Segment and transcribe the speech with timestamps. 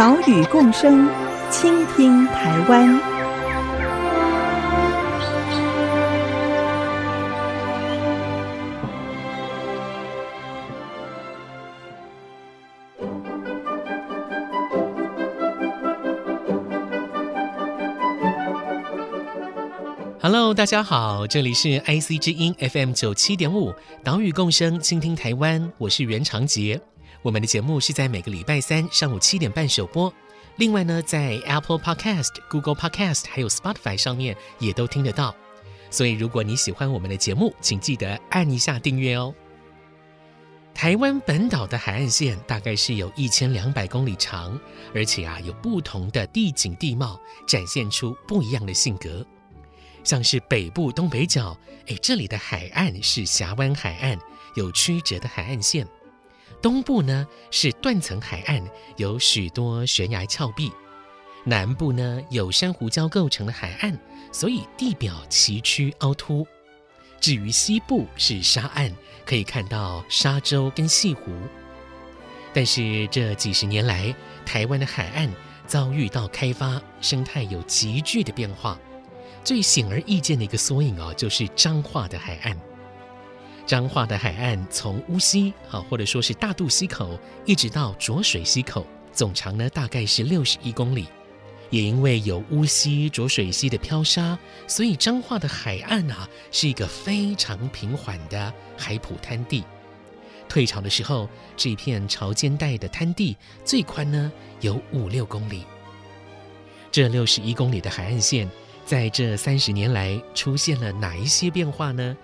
[0.00, 1.06] 岛屿共生，
[1.50, 2.98] 倾听台湾。
[20.22, 26.80] Hello，大家好，这里是 IC 之音 FM 九七点五，岛屿共生，倾听台湾，我是袁长杰。
[27.22, 30.10] 我们的节目是在每个礼拜三上午七点半首播，
[30.56, 35.34] 另外呢，在 Apple Podcast、Google Podcast 还有 Spotify 上面也都听得到。
[35.90, 39.34] 所以，如果你喜欢我们的节目，请记得按一下订阅哦。
[40.72, 44.58] 台湾本岛的海岸线大概是有一千两百公里长，
[44.94, 49.26] 而且啊，有不同的地景地貌，展现出不一样的性格。
[50.02, 51.54] 像是北部东北角，
[51.86, 54.18] 哎，这里的海岸是峡湾海岸，
[54.54, 55.86] 有曲折的海岸线。
[56.62, 58.62] 东部呢是断层海岸，
[58.96, 60.70] 有许多悬崖峭壁；
[61.44, 63.98] 南部呢有珊瑚礁构成的海岸，
[64.30, 66.46] 所以地表崎岖凹凸。
[67.20, 68.92] 至于西部是沙岸，
[69.26, 71.32] 可以看到沙洲跟潟湖。
[72.52, 74.14] 但是这几十年来，
[74.44, 75.30] 台湾的海岸
[75.66, 78.78] 遭遇到开发，生态有急剧的变化。
[79.42, 82.58] 最显而易见的一个缩影哦，就是彰化的海岸。
[83.70, 87.16] 彰化的海岸从乌溪啊，或者说是大肚溪口，
[87.46, 91.06] 一直到浊水溪口，总长呢大概是六十一公里。
[91.70, 99.62] 也因为有乌溪、浊水溪的漂沙，所以彰化的海岸啊是一个非常平缓的海埔滩地。
[100.48, 104.32] 退潮的时候，这一片潮间带的滩地最宽呢
[104.62, 105.64] 有五六公里。
[106.90, 108.50] 这六十一公里的海岸线，
[108.84, 112.16] 在这三十年来出现了哪一些变化呢？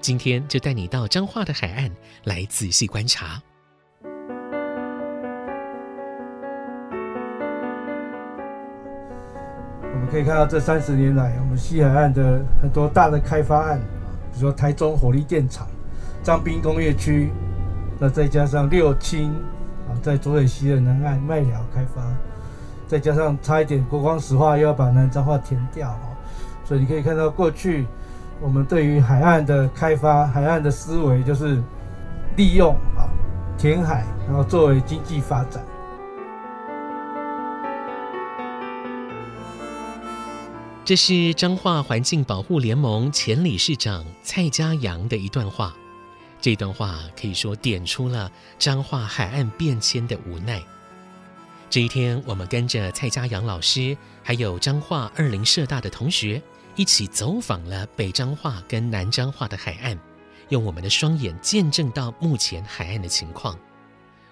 [0.00, 1.90] 今天就带你到彰化的海岸
[2.24, 3.40] 来仔细观察。
[9.82, 13.78] 我们可以看到，这三十年来，我们西海岸的很多大的开发案，
[14.32, 15.66] 比如说台中火力电厂、
[16.22, 17.30] 彰滨工业区，
[17.98, 19.30] 那再加上六轻
[19.86, 22.02] 啊，在浊水溪的南岸麦寮开发，
[22.88, 25.94] 再加上差一点国光石化又要把南彰化填掉，
[26.64, 27.86] 所以你可以看到过去。
[28.42, 31.62] 我们对于海岸的开发，海岸的思维就是
[32.38, 33.04] 利用啊
[33.58, 35.62] 填海，然后作为经济发展。
[40.86, 45.74] 这是彰化环境保护联盟前理事长蔡家阳的一段话。
[46.40, 50.62] 这段话可以说点出了彰化海岸变迁的无奈。
[51.68, 56.42] 这一天，我们跟着蔡家阳老师，还有彰化二林社大的同学。
[56.80, 60.00] 一起走访了北彰化跟南彰化的海岸，
[60.48, 63.54] 用我们的双眼见证到目前海岸的情况。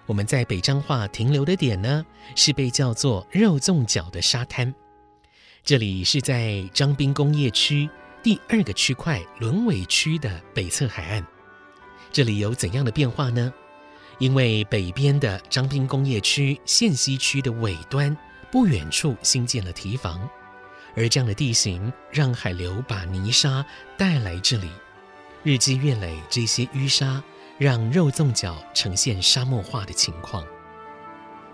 [0.07, 2.03] 我们在北彰化停留的点呢，
[2.35, 4.73] 是被叫做肉粽角的沙滩。
[5.63, 7.87] 这里是在彰滨工业区
[8.23, 11.23] 第二个区块轮尾区的北侧海岸。
[12.11, 13.53] 这里有怎样的变化呢？
[14.17, 18.17] 因为北边的彰滨工业区线西区的尾端
[18.51, 20.27] 不远处新建了堤防。
[20.95, 23.65] 而这样的地形让海流把泥沙
[23.97, 24.69] 带来这里，
[25.43, 27.23] 日积月累，这些淤沙
[27.57, 30.43] 让肉粽角呈现沙漠化的情况。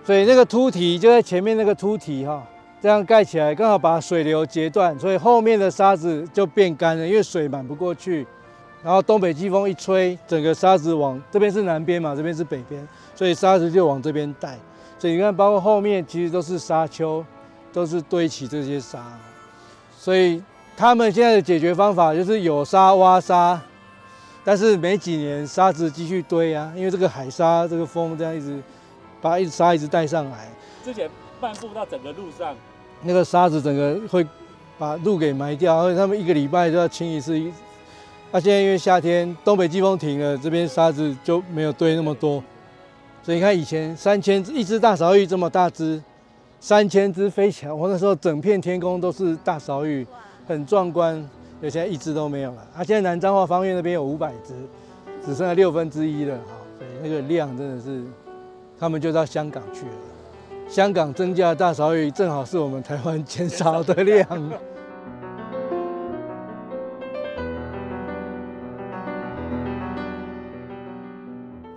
[0.04, 2.44] 所以那个凸体就在前面那个凸体哈，
[2.82, 8.26] 这样盖起来刚好把水流截断，所以后面的沙子就变干了，因为水满不过去。
[8.84, 14.60] 然后东北季风一吹，整个沙子往这边是南边嘛，这边是北边，所以沙子就往这边带。
[15.00, 17.26] 所以你看，包括后面其实都是沙丘。
[17.76, 19.04] 都是堆起这些沙，
[20.00, 20.42] 所以
[20.78, 23.60] 他们现在的解决方法就是有沙挖沙，
[24.46, 28.64] 但是没几年沙子继续堆啊，因为这个海沙这个风这样一直
[29.22, 30.48] 把一直沙一直带上来。
[30.86, 31.10] 之前
[31.42, 32.56] 漫步到整个路上，
[33.02, 34.26] 那个沙子整个会
[34.80, 37.38] 把路给埋掉，而且他们一个礼拜就要清一次。
[38.32, 42.42] 那、啊、现在因为夏天东北季风停了，这边沙子就没有堆那么多，
[43.22, 46.02] 所以你看以前三千一只大勺玉这么大只。
[46.68, 50.04] 三千只飞起来，我那时候整片天空都是大勺玉，
[50.48, 51.16] 很壮观。
[51.62, 52.68] 有现在一只都没有了。
[52.76, 54.56] 啊，现在南彰化方苑那边有五百只，
[55.24, 56.36] 只剩下六分之一了。
[56.38, 58.04] 哈，所以那个量真的是，
[58.80, 59.92] 他们就到香港去了。
[60.68, 64.28] 香港增加的大勺鱼正好是我们台湾减少的量。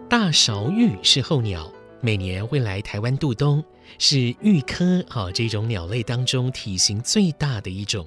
[0.09, 1.71] 大勺鹬是候鸟，
[2.01, 3.63] 每年会来台湾度冬，
[3.99, 8.07] 是玉科哈这种鸟类当中体型最大的一种。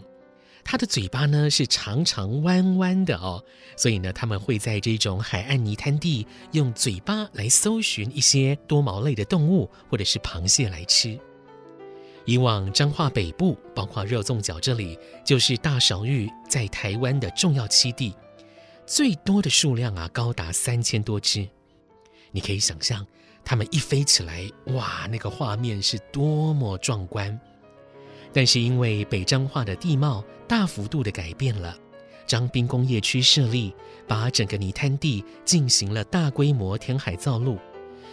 [0.64, 3.44] 它的嘴巴呢是长长弯弯的哦，
[3.76, 11.20] 所以呢，它们会在这种海岸泥滩地用嘴巴来搜寻一些多毛类的动物或者是螃蟹来吃。
[12.26, 18.16] 以往彰化北部，包括肉粽角这里，就是大勺鷸在台湾的重要栖地，
[18.86, 21.50] 最多的数量啊高达三千多只。
[22.32, 23.06] 你可以想象，
[23.44, 27.40] 它们一飞起来，哇，那个画面是多么壮观。
[28.34, 31.78] 但是因为北彰化的地貌大幅度的改变了，
[32.26, 33.76] 彰滨工业区设立，
[34.08, 37.60] 把整个泥滩地进行了大规模填海造陆，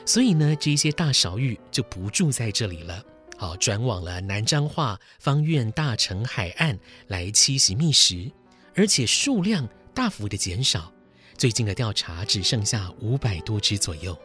[0.05, 3.01] 所以呢，这些大勺鷸就不住在这里了，
[3.37, 6.77] 好，转往了南彰化方苑大城海岸
[7.07, 8.29] 来栖息觅食，
[8.75, 10.93] 而且数量大幅的减少，
[11.37, 14.19] 最近的调查只剩下五百多只左右。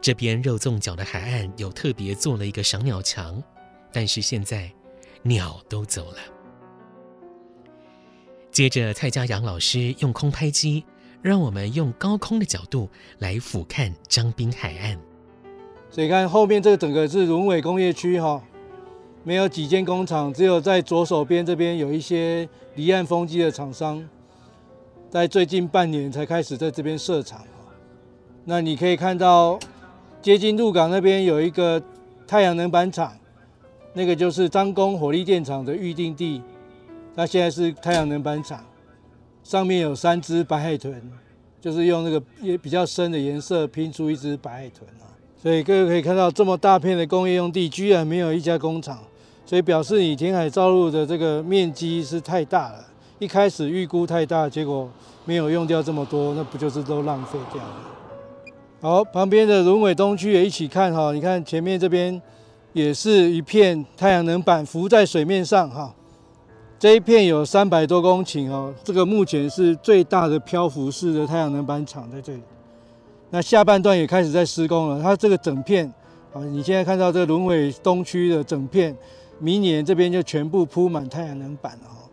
[0.00, 3.42] 这边肉粽角的海岸有特别做了一个赏鸟墙。
[3.92, 4.70] 但是现在，
[5.22, 6.18] 鸟都走了。
[8.50, 10.84] 接着，蔡家阳老师用空拍机，
[11.22, 12.88] 让我们用高空的角度
[13.18, 14.98] 来俯瞰彰滨海岸。
[15.90, 18.42] 所以看后面这个整个是轮尾工业区哈，
[19.22, 24.04] 没有几间工厂，只有在左手边这边有一些离岸风机的厂商，
[25.08, 27.46] 在最近半年才开始在这边设厂。
[28.44, 29.58] 那你可以看到，
[30.24, 31.80] 接近鹿港那边有一个
[32.26, 33.12] 太阳能板厂。
[33.92, 36.40] 那个就是张工火力电厂的预定地，
[37.14, 38.64] 那现在是太阳能板厂，
[39.42, 40.98] 上面有三只白海豚，
[41.60, 45.12] 就是用那个也比较深的颜色拼出一只白海豚啊。
[45.36, 48.98] 所以各位可以看到这么大片的工业用地，居然没有一家工厂，
[49.44, 52.82] 所以表示你填海造陆的这个面积是太大了。
[53.18, 54.90] 一开始预估太大，结果
[55.26, 57.90] 没有用掉这么多，那不就是都浪费掉了？
[58.84, 62.20] 好，旁边的轮尾东区也一起看哈，你看前面这边。
[62.74, 65.94] 也是一片太阳能板浮在水面上哈，
[66.76, 72.42] 这一片有三百多公顷哦，这个目前是最大的漂浮式的太阳能板厂在这里。
[73.30, 75.86] 那下半段也开始在施工了，它这个整片
[76.32, 78.92] 啊，你现在看到这个轮尾东区的整片，
[79.38, 82.10] 明年这边就全部铺满太阳能板了哈，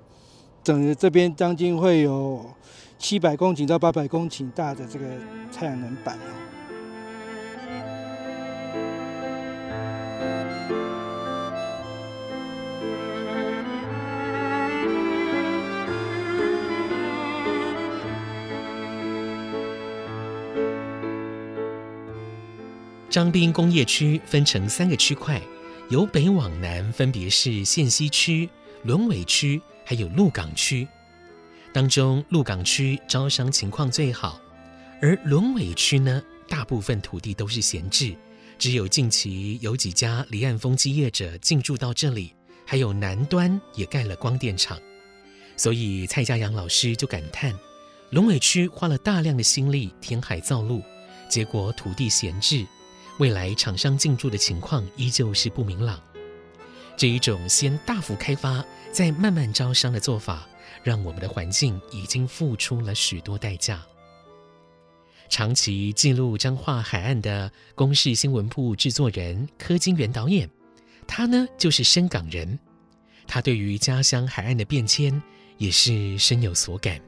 [0.64, 2.46] 整个这边将近会有
[3.00, 5.06] 七百公顷到八百公顷大的这个
[5.52, 6.16] 太阳能板。
[23.12, 25.42] 张滨工业区分成三个区块，
[25.90, 28.50] 由北往南分别是县西区、
[28.84, 30.88] 轮尾区，还有鹿港区。
[31.74, 34.40] 当中鹿港区招商情况最好，
[35.02, 38.16] 而轮尾区呢，大部分土地都是闲置，
[38.58, 42.34] 只有近期有几家离岸风机业者进驻到这里，
[42.66, 44.80] 还有南端也盖了光电厂。
[45.58, 47.54] 所以蔡家阳老师就感叹，
[48.12, 50.82] 轮尾区花了大量的心力填海造陆，
[51.30, 52.66] 结果土地闲置。
[53.18, 56.00] 未来厂商进驻的情况依旧是不明朗。
[56.98, 60.48] 这一种先大幅开发，再慢慢招商的做法，
[60.84, 63.82] 让我们的环境已经付出了许多代价。
[65.30, 70.50] 长期记录彰化海岸的公视新闻部制作人柯金元导演，
[71.08, 72.60] 他呢就是深港人，
[73.28, 75.22] 他对于家乡海岸的变迁
[75.58, 77.00] 也是深有所感。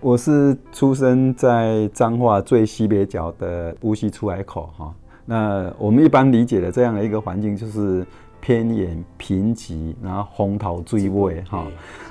[0.00, 4.94] 我是出生在彰化最西北角的乌溪出海口，哈。
[5.30, 8.02] 那我们一般理解的这样的一个环境，就是
[8.40, 11.66] 偏远、贫瘠，然后风头水尾哈。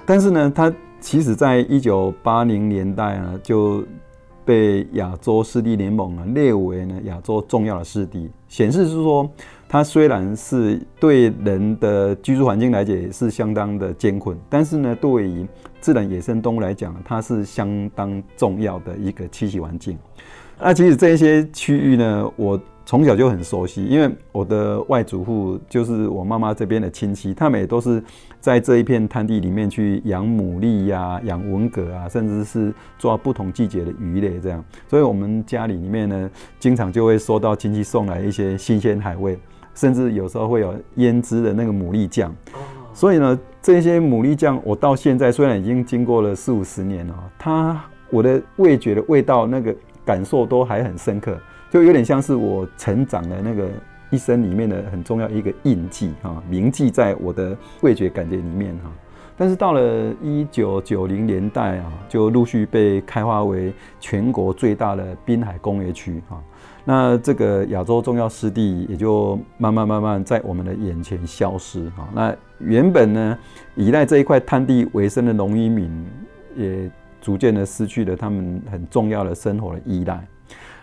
[0.05, 3.83] 但是呢，它其实在一九八零年代呢，就
[4.45, 9.27] 被亚洲湿地联盟呢列为呢亚洲重要的湿地，显示是说，
[9.67, 15.47] 它虽然是对人的居住环境来讲也是相当的艰困，但是呢，对于
[15.81, 19.97] 自然野生动物来讲，它是相当重要的一个栖息环境。
[20.59, 22.61] 那其实这些区域呢，我。
[22.87, 28.01] 从小就很熟悉，因为我的外祖父就是我妈妈这边的亲戚，他们也都是
[28.39, 34.63] 在这一片滩地里面去养牡蛎呀、养文蛤啊，甚至是抓不同季节的鱼类这样。
[34.87, 39.37] 所以，我们家里里面呢，经常就会收到亲戚送来一些新鲜海味，
[39.75, 42.33] 甚至有时候会有腌制的那个牡蛎酱。
[42.93, 49.75] 所以呢，这些牡蛎酱我到现在虽然已经经过了四五十年了，它我的味觉的味道那个
[50.05, 51.37] 感受都还很深刻。
[51.77, 53.69] 就有点像是我成长的那个
[54.09, 58.91] 一生里面的很重要一个印记哈，铭记在我的味觉感觉里面哈。
[59.37, 66.41] 但是到了一九九零年代啊，就陆续被开发为全国最大的滨海工业区哈。
[66.83, 72.09] 那这个亚洲重要湿地也就慢慢慢慢在我们的眼前消失哈。
[72.11, 73.37] 那原本呢，
[73.75, 76.07] 依赖这一块滩地为生的农渔民，
[76.55, 76.89] 也
[77.21, 80.27] 逐渐的失去了他们很重要的生活的依赖。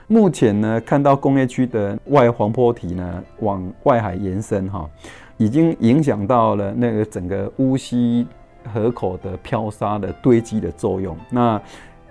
[0.06, 4.88] 目前呢，看到工业区的外黄坡体呢往外海延伸哈，
[5.36, 8.26] 已经影响到了那个整个乌溪。
[8.72, 11.60] 河口的漂沙的堆积的作用，那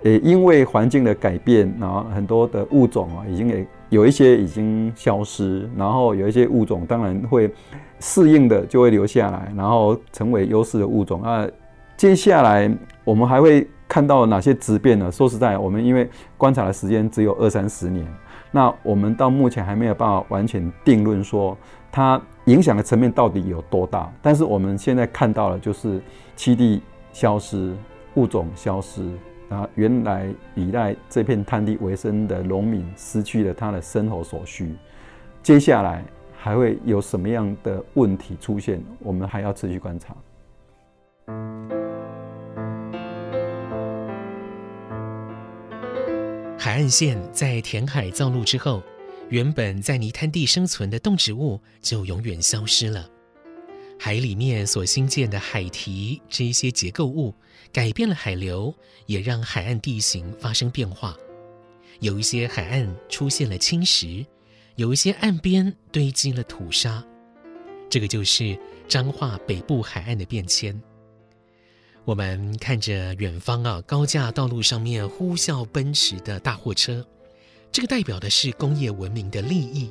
[0.02, 7.52] 也因为环境的改变，然后很多的物种啊，已经也有一些已经消失，然后有一些物种当然会
[7.98, 11.20] 适应的就会留下来，然后成为优势的物种。
[11.24, 11.50] 那
[11.96, 12.70] 接下来
[13.02, 15.08] 我们还会看到哪些质变呢？
[15.12, 18.04] 说实在，我们因为观察的时间只有二三十年，
[18.50, 21.56] 那我们到目前还没有办法完全定论说
[21.92, 24.12] 它影响的层面到底有多大。
[24.20, 26.02] 但是我们现在看到了就是。
[26.36, 26.82] 栖地
[27.12, 27.72] 消失，
[28.14, 29.08] 物种消失，
[29.48, 34.74] 啊，原来依赖这片滩地为生的农民失去了他的生活所需。
[35.40, 36.04] 接下来
[36.36, 38.82] 还会有什么样的问题出现？
[38.98, 40.16] 我们还要持续观察。
[46.56, 48.82] 海岸线在填海造陆之后，
[49.28, 53.08] 原本在泥滩地生存的动植物就永远消失了。
[53.98, 57.34] 海里面所新建的海堤，这一些结构物
[57.72, 58.74] 改变了海流，
[59.06, 61.16] 也让海岸地形发生变化。
[62.00, 64.24] 有一些海岸出现了侵蚀，
[64.76, 67.04] 有一些岸边堆积了土沙。
[67.90, 68.58] 这个就是
[68.88, 70.80] 彰化北部海岸的变迁。
[72.04, 77.06] 我们看着远方啊，高架道路上面呼啸奔驰的大货车，
[77.72, 79.90] 这个代表的是工业文明的利益。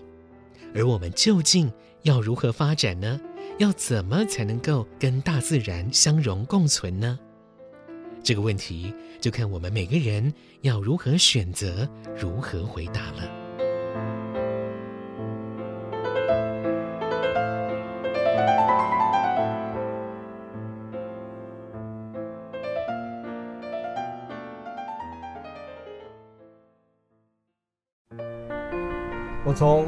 [0.75, 1.71] 而我们究竟
[2.03, 3.19] 要如何发展呢？
[3.57, 7.19] 要怎么才能够跟大自然相融共存呢？
[8.23, 13.42] 这个问题就看我们每个人要如何选择，如何回答了。
[29.55, 29.87] 从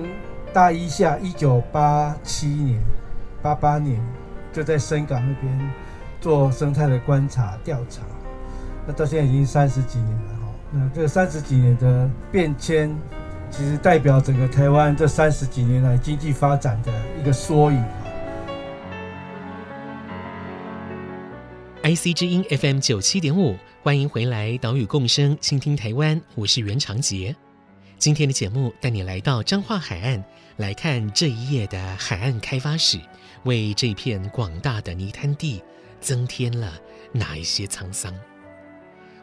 [0.54, 2.80] 大一下，一九八七年。
[3.42, 4.02] 八八年
[4.52, 5.72] 就在深港那边
[6.20, 8.02] 做生态的观察调查，
[8.88, 10.48] 那到现在已经三十几年了哈。
[10.72, 12.98] 那这三十几年的变迁，
[13.52, 16.92] 其实代表整个台湾这三十几年来经济发展的
[17.22, 17.84] 一个缩影。
[21.84, 27.36] IC 之音 FM 九七点五，欢迎回来，岛屿共生，倾听台湾，我是袁长杰。
[27.98, 30.24] 今天的节目带你来到彰化海岸，
[30.58, 33.00] 来看这一页的海岸开发史。
[33.44, 35.64] 为这片广大的泥滩地
[36.02, 36.74] 增添了
[37.12, 38.14] 哪一些沧桑？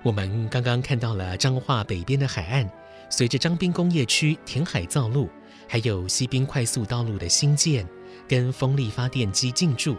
[0.02, 2.68] 我们刚刚看到了彰化北边的海岸，
[3.10, 5.28] 随着彰滨工业区填海造陆，
[5.68, 7.86] 还有西滨快速道路的兴建，
[8.26, 9.96] 跟风力发电机进驻，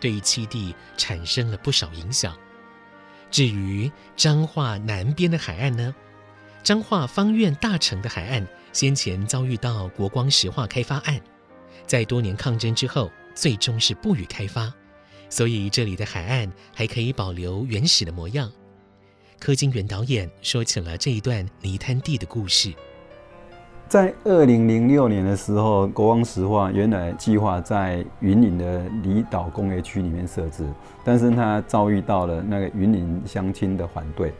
[0.00, 2.36] 对栖地产生了不少影响。
[3.30, 5.94] 至于彰化南边的海岸呢？
[6.66, 11.20] 彰化方苑大城的海岸，先前遭遇到国光石化开发案，
[11.86, 13.08] 在多年抗争之后。
[13.36, 14.72] 最终是不予开发，
[15.28, 18.50] 所以这里的海岸还可以保留原始的模样。
[19.38, 22.72] 柯金元导演说起了这一段泥滩地的故事。
[23.88, 30.66] 在二零零六年的时候，国光石化原来计划在云林的离岛工业区里面设置，
[31.04, 34.32] 但是他遭遇到了那个云林乡亲的反对。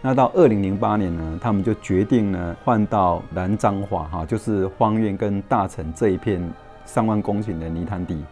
[0.00, 6.42] 那到二零零八年呢，他们就决定呢换到南彰化哈，就是荒苑跟大城这一片。
[6.88, 8.24] 上万公顷的泥滩地，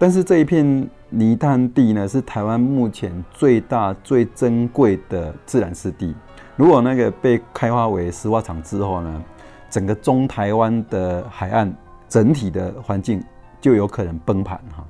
[0.00, 6.12] 但是这一片泥滩地呢，是台湾目前最大、最珍贵的自然湿地。
[6.56, 9.24] 如果那个被开发为石化厂之后呢，
[9.70, 11.72] 整个中台湾的海岸
[12.08, 13.22] 整体的环境
[13.60, 14.84] 就有可能崩盘哈。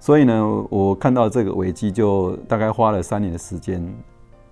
[0.00, 3.80] 所以呢，我看到这个危机，就大概花了三年的时间。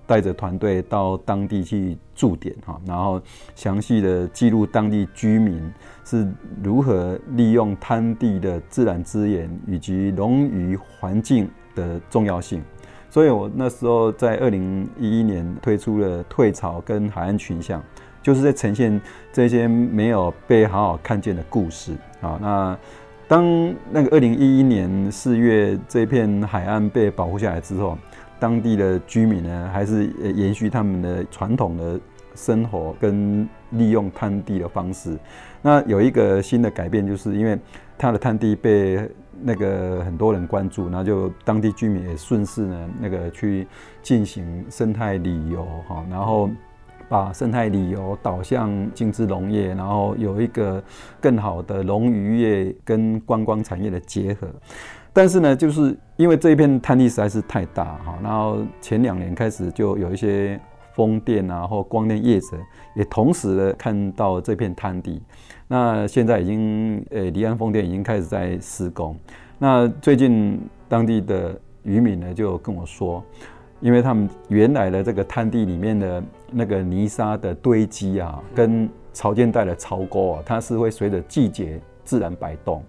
[0.06, 3.20] 带着团队到当地去驻点哈，然后
[3.54, 5.60] 详细的记录当地居民
[6.04, 6.26] 是
[6.62, 12.62] 如何利用滩地的自然资源以及农渔环境的重要性。
[13.10, 17.82] 所以我那时候在二零一一年推出了退潮跟海岸群像，
[18.22, 19.00] 就是在呈现
[19.32, 22.38] 这些没有被好好看见的故事啊。
[22.40, 22.78] 那
[23.26, 27.98] 当那个二零一一年四月这片海岸被保护下来之后。
[28.38, 32.00] 当地的居民呢，还是延续他们的传统的
[32.34, 35.16] 生活跟利用滩地的方式。
[35.62, 37.58] 那有一个新的改变，就是因为
[37.98, 39.08] 它的滩地被
[39.42, 43.66] 那个很多人关注，然后就当地居民也顺势呢，那个去
[44.02, 46.48] 进行生态旅游哈，然后
[47.08, 50.82] 把生态旅游导向精致农业，然后有一个
[51.20, 54.48] 更好的农渔业跟观光产业的结合。
[55.16, 60.60] 但是呢，就是因为这一片滩地实在是太大哈，然后前两年开始就有一些
[60.94, 62.48] 风电啊或光电业者
[62.94, 65.22] 也同时的看到这片滩地，
[65.66, 69.16] 那现在已经呃离岸风电已经开始在施工。
[69.58, 73.24] 那最近当地的渔民呢就跟我说，
[73.80, 82.84] 因为他们原来的这个滩地里面的那个泥沙的堆积啊，跟潮间带的潮沟啊，它是会随着季节自然摆动。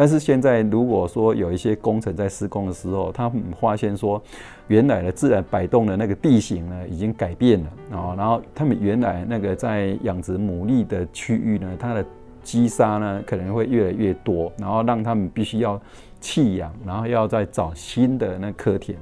[0.00, 4.22] 但是现在，如果说有一些工程在施工的时候，他们发现说，
[4.66, 8.14] 原来的自然摆动的那个地形呢，已经改变了啊。
[8.16, 12.02] 然后他们原来那个在养殖牡蛎的区域呢，它的
[12.42, 15.78] 积沙呢可能会越来越多，然后让他们必须要
[16.18, 18.96] 弃养，然后要再找新的那蚵田。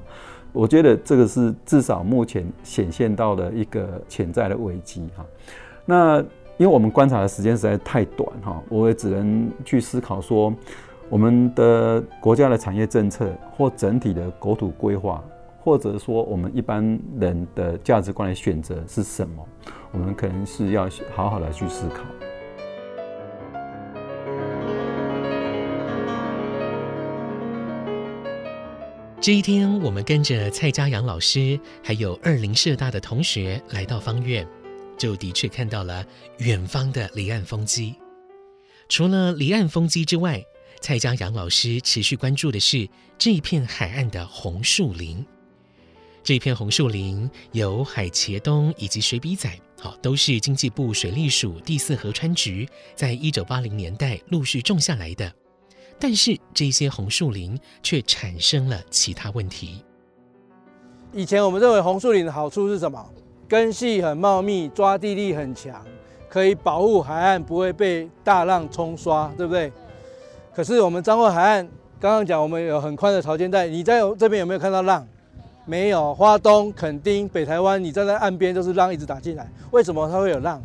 [0.53, 5.25] 我觉得这个是至少目前显现到的一个潜在的危机哈。
[5.85, 6.19] 那
[6.57, 10.53] 因为我们观察的时间实在太短哈，我也只能去思考说。
[11.11, 15.25] 我们的国家的产业政策，或整体的国土规划，
[15.59, 16.85] 或者说我们一般
[17.19, 19.43] 人的价值观的选择是什么？
[19.91, 22.03] 我们可能是要好好的去思考。
[29.19, 34.47] 这一天，我们跟着蔡家阳老师，还有二林社大的同学来到方院，
[34.99, 36.05] 就的确看到了
[36.41, 37.95] 远方的离岸风机。
[38.91, 40.43] 除了离岸风机之外，
[40.81, 45.25] 蔡家阳老师持续关注的是这一片海岸的红树林。
[46.23, 55.33] 这片红树林有海茄冬以及水笔仔，好，都是经济部水利署第四河川局在一九八零年代陆续种下来的。
[55.99, 59.83] 但是这些红树林却产生了其他问题。
[61.13, 63.05] 以前我们认为红树林的好处是什么？
[63.49, 65.83] 根系很茂密，抓地力很强，
[66.29, 69.73] 可以保护海岸不会被大浪冲刷，对不对？
[70.59, 71.69] 可是我们彰化海岸
[72.01, 75.07] 刚刚讲，我们有很宽的潮间带，你在这边有没有看到浪？
[75.65, 76.13] 没有。
[76.13, 79.49] 花东、垦丁、北台湾，你站在岸边就是浪一直打进来。
[79.71, 80.61] 为什么它会有浪？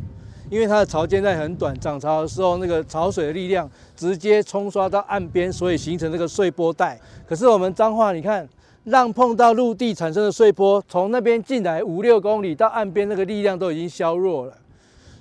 [0.50, 6.98] 因为它的潮间带很短，涨潮的时候那个潮水的力量直接冲刷到岸边，所以形成那个碎波带。
[7.24, 8.48] 可是我们彰化，你看
[8.86, 14.54] 浪碰到陆地产生的碎波，从那边进来五六公里到岸边，那个力量都已经削弱了。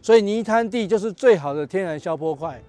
[0.02, 2.60] 所以泥滩地就是最好的天然消波块。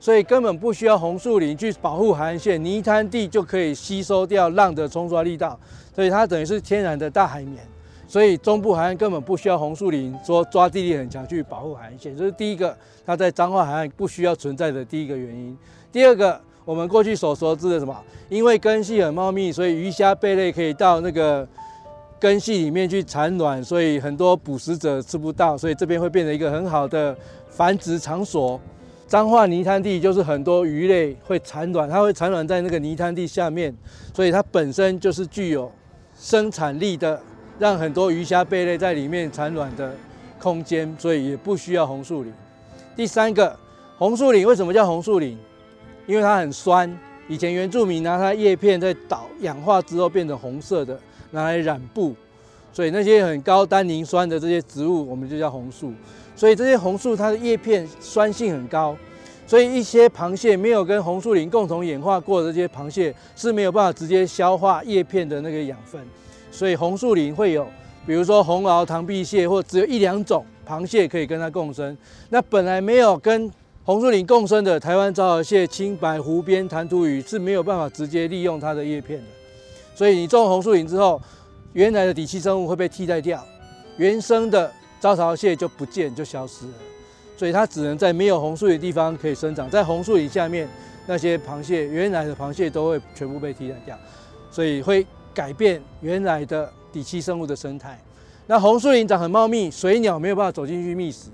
[0.00, 5.56] 所以根本不需要红树林去保护海岸线，泥滩地就可以吸收掉浪的冲刷力道，
[5.94, 7.62] 所以它等于是天然的大海绵。
[8.08, 15.56] 所以中部海岸根本不需要红树林说抓地力很强去保护海岸线，这是第一个，它在彰化海岸不需要存在的第一个原因。
[15.92, 17.96] 第二个，我们过去所熟知的什么？
[18.28, 21.46] 因为根系很茂密，所以鱼虾贝类可以到那个
[22.18, 27.16] 根系里面去产卵，所以很多捕食者吃不到，所以这边会变成一个很好的
[27.48, 28.58] 繁殖场所。
[29.10, 33.74] 彰化泥滩地就是很多鱼类会产卵，它会产卵在那个泥滩地下面，
[34.14, 35.68] 所以它本身就是具有
[36.16, 37.20] 生产力的，
[37.58, 39.92] 让很多鱼虾贝类在里面产卵的
[40.38, 42.32] 空间，所以也不需要红树林。
[42.94, 43.58] 第三个，
[43.98, 45.36] 红树林为什么叫红树林？
[46.06, 46.96] 因为它很酸，
[47.26, 50.96] 以前原住民拿它叶片在倒氧化之后变成红色的，
[51.32, 52.14] 拿来染布，
[52.72, 55.92] 所以那些很高单宁酸的这些植物，我们就叫红树。
[56.40, 58.96] 所以这些红树它的叶片酸性很高，
[59.46, 66.00] 所以一些螃蟹没有跟红树林共同演化过的这些螃蟹是没有办法直接消化叶片的那个养分，
[66.50, 67.68] 所以红树林会有，
[68.06, 71.94] 比如说红螯螳臂蟹或只有一两种螃蟹可以跟它共生。
[72.30, 73.52] 那本来没有跟
[73.84, 79.26] 红树林共生的台湾昭和蟹、青白湖边弹涂鱼是没有办法直接利用它的叶片的。
[79.94, 81.20] 所以你种红树林之后，
[81.74, 83.46] 原来的底栖生物会被替代掉，
[83.98, 84.72] 原生的。
[85.00, 86.74] 招潮蟹就不见就消失了，
[87.36, 90.68] 所以它只能在没有红树林的地方可以生长，在红树林下面
[91.06, 93.98] 那些螃蟹，原来的螃蟹都会全部被替代掉，
[94.50, 97.98] 所以会改变原来的底栖生物的生态。
[98.46, 101.30] 那红树林长很茂密，水鸟没有办法走进去觅食，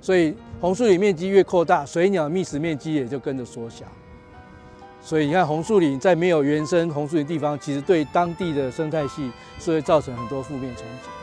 [0.00, 3.84] 所以红树林面积越扩大，水鸟觅食面积也就跟着缩小。
[5.00, 11.17] 所以你看红树林在没有原生红树林的地方，其实对当地的生态系是会造成很多负面冲击。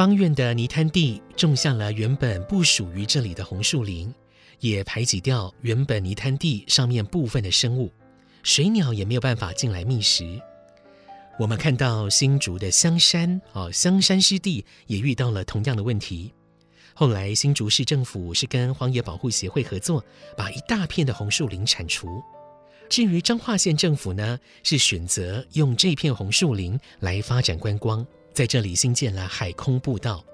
[0.00, 4.10] 方苑的泥滩地种下了原本不属于这里的红树林，
[4.60, 7.92] 也排挤掉原本泥滩地上面部分的生物，
[8.42, 10.40] 水鸟也没有办法进来觅食。
[11.38, 16.32] 我们看到新竹的香山哦，香山湿地也遇到了同样的问题。
[16.94, 20.02] 后来新竹市政府是跟荒野保护协会合作，
[20.34, 22.08] 把一大片的红树林铲除。
[22.88, 30.24] 至于彰化县政府呢，是选择用这片红树林来发展观光，在这里新建了海空步道。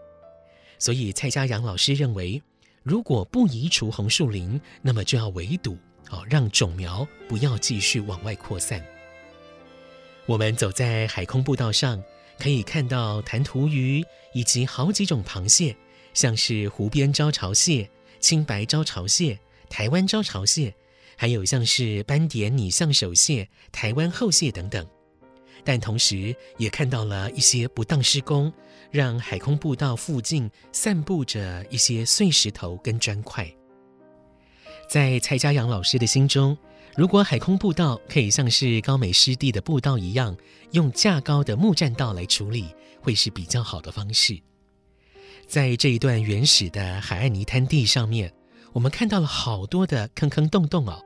[0.79, 2.43] 所以蔡家阳老师认为，
[2.83, 5.77] 如果不移除红树林，那么就要围堵
[6.11, 8.85] 哦，让种苗不要继续往外扩散。
[10.27, 12.03] 我们走在海空步道上，
[12.39, 14.05] 可以看到弹涂鱼
[14.35, 15.75] 以及好几种螃蟹，
[16.15, 17.89] 像是湖边招潮蟹、
[18.21, 19.39] 青白招潮蟹、
[19.71, 20.75] 台湾招潮蟹，
[21.17, 24.87] 还有像是斑点拟象手蟹、台湾厚蟹等等。
[25.67, 28.53] 但同时也看到了一些不当施工，
[28.93, 33.53] 让海空步道附近散布着一些碎石头跟砖块。
[34.89, 36.57] 在蔡家阳老师的心中，
[36.97, 40.37] 如果海空步道可以像是高美湿地的步道一样，
[40.71, 42.67] 用架高的木栈道来处理，
[43.01, 44.41] 会是比较好的方式。
[45.49, 48.33] 在这一段原始的海岸泥滩地上面，
[48.73, 51.03] 我们看到了好多的坑坑洞洞哦，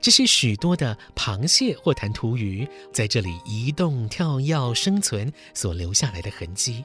[0.00, 6.84] 这是许多的螃蟹或弹涂鱼在这里移动、跳跃、生存所留下来的痕迹。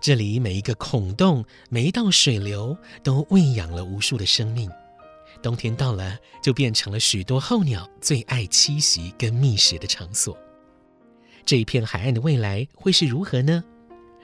[0.00, 4.68] 这里每一个孔洞、每一道水流，都喂养了无数的生命。
[5.40, 10.36] 冬天到了，就变成了许多候鸟最爱栖息跟觅食的场所。
[11.44, 13.62] 这一片海岸的未来会是如何呢？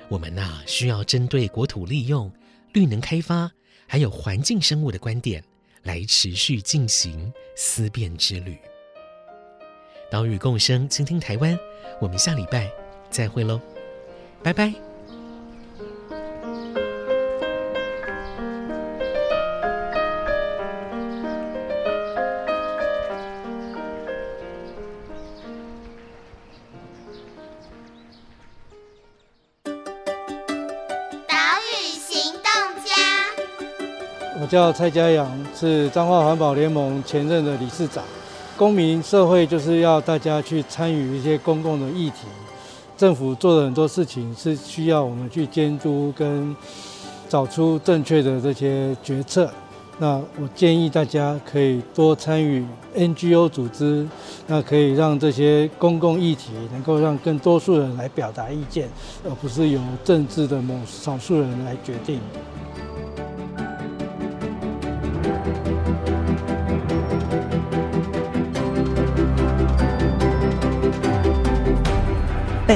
[0.08, 2.32] 我们呐、需要针对国土利用、
[2.72, 3.50] 绿能开发，
[3.86, 5.42] 还有环境生物的观点，
[5.88, 8.58] 来持续进行思辨之旅。
[10.10, 11.58] 岛屿共生，倾听台湾。
[11.98, 12.70] 我们下礼拜
[13.08, 13.58] 再会喽，
[14.42, 14.74] 拜拜。
[34.40, 38.04] 我叫蔡家阳，是彰化环保联盟前任的理事长。
[38.56, 42.28] 公民社会就是要大家去参与一些公共的议题，
[42.96, 46.54] 政府做的很多事情是需要我们去监督跟
[47.28, 49.50] 找出正确的这些决策。
[49.98, 52.64] 那我建议大家可以多参与
[52.96, 54.06] NGO 组织，
[54.46, 58.88] 那可以让这些公共议题能够让更多数人来表达意见，
[59.24, 62.20] 而不是由政治的某少数人来决定。